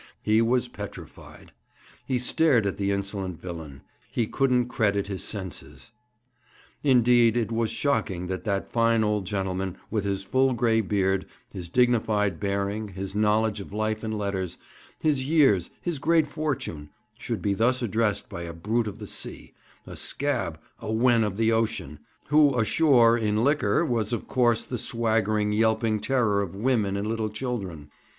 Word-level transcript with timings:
He 0.23 0.41
was 0.41 0.67
petrified. 0.67 1.51
He 2.07 2.17
stared 2.17 2.65
at 2.65 2.77
the 2.77 2.89
insolent 2.91 3.39
villain; 3.39 3.83
he 4.11 4.25
couldn't 4.25 4.67
credit 4.67 5.05
his 5.05 5.23
senses. 5.23 5.91
Indeed, 6.81 7.37
it 7.37 7.51
was 7.51 7.69
shocking 7.69 8.25
that 8.25 8.43
that 8.43 8.71
fine 8.71 9.03
old 9.03 9.25
gentleman, 9.27 9.77
with 9.91 10.03
his 10.03 10.23
full 10.23 10.53
gray 10.53 10.81
beard, 10.81 11.27
his 11.53 11.69
dignified 11.69 12.39
bearing, 12.39 12.87
his 12.87 13.15
knowledge 13.15 13.61
of 13.61 13.73
life 13.73 14.03
and 14.03 14.17
letters, 14.17 14.57
his 14.97 15.29
years, 15.29 15.69
his 15.83 15.99
great 15.99 16.25
fortune, 16.25 16.89
should 17.19 17.43
be 17.43 17.53
thus 17.53 17.83
addressed 17.83 18.27
by 18.27 18.41
a 18.41 18.53
brute 18.53 18.87
of 18.87 18.97
the 18.97 19.05
sea, 19.05 19.53
a 19.85 19.95
scab, 19.95 20.59
a 20.79 20.91
wen 20.91 21.23
of 21.23 21.37
the 21.37 21.51
ocean, 21.51 21.99
who 22.29 22.57
ashore, 22.57 23.19
in 23.19 23.43
liquor, 23.43 23.85
was, 23.85 24.13
of 24.13 24.27
course, 24.27 24.63
the 24.65 24.79
swaggering, 24.79 25.51
yelping 25.51 25.99
terror 25.99 26.41
of 26.41 26.55
women 26.55 26.97
and 26.97 27.05
little 27.07 27.29
children. 27.29 27.91